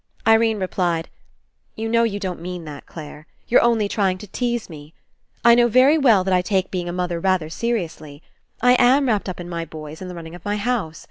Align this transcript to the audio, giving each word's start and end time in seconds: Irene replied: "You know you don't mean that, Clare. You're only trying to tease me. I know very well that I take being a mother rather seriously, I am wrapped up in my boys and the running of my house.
Irene 0.25 0.57
replied: 0.59 1.09
"You 1.75 1.87
know 1.87 2.01
you 2.05 2.19
don't 2.19 2.41
mean 2.41 2.65
that, 2.65 2.87
Clare. 2.87 3.27
You're 3.47 3.61
only 3.61 3.87
trying 3.87 4.17
to 4.17 4.27
tease 4.27 4.67
me. 4.67 4.95
I 5.45 5.53
know 5.53 5.67
very 5.67 5.99
well 5.99 6.23
that 6.23 6.33
I 6.33 6.41
take 6.41 6.71
being 6.71 6.89
a 6.89 6.91
mother 6.91 7.19
rather 7.19 7.51
seriously, 7.51 8.23
I 8.61 8.73
am 8.83 9.05
wrapped 9.05 9.29
up 9.29 9.39
in 9.39 9.47
my 9.47 9.63
boys 9.63 10.01
and 10.01 10.09
the 10.09 10.15
running 10.15 10.33
of 10.33 10.43
my 10.43 10.57
house. 10.57 10.99